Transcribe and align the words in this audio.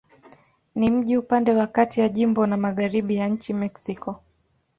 Ni 0.75 0.91
mji 0.91 1.17
upande 1.17 1.53
wa 1.53 1.67
kati 1.67 2.01
ya 2.01 2.09
jimbo 2.09 2.47
na 2.47 2.57
magharibi 2.57 3.15
ya 3.15 3.27
nchi 3.27 3.53
Mexiko. 3.53 4.21